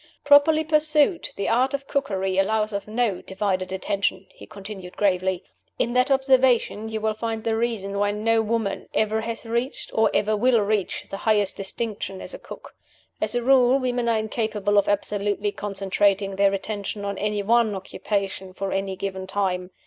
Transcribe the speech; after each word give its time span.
"Properly 0.23 0.63
pursued, 0.63 1.29
the 1.35 1.47
Art 1.47 1.75
of 1.75 1.87
Cookery 1.87 2.39
allows 2.39 2.73
of 2.73 2.87
no 2.87 3.21
divided 3.21 3.71
attention," 3.71 4.25
he 4.33 4.47
continued, 4.47 4.97
gravely. 4.97 5.43
"In 5.77 5.93
that 5.93 6.09
observation 6.09 6.89
you 6.89 6.99
will 6.99 7.13
find 7.13 7.43
the 7.43 7.55
reason 7.55 7.99
why 7.99 8.09
no 8.09 8.41
woman 8.41 8.89
ever 8.95 9.21
has 9.21 9.45
reached, 9.45 9.91
or 9.93 10.09
ever 10.11 10.35
will 10.35 10.59
reach, 10.61 11.05
the 11.11 11.17
highest 11.17 11.55
distinction 11.55 12.19
as 12.19 12.33
a 12.33 12.39
cook. 12.39 12.73
As 13.21 13.35
a 13.35 13.43
rule, 13.43 13.77
women 13.77 14.09
are 14.09 14.17
incapable 14.17 14.79
of 14.79 14.89
absolutely 14.89 15.51
concentrating 15.51 16.35
their 16.35 16.51
attention 16.51 17.05
on 17.05 17.19
any 17.19 17.43
one 17.43 17.75
occupation 17.75 18.53
for 18.53 18.71
any 18.71 18.95
given 18.95 19.27
time. 19.27 19.69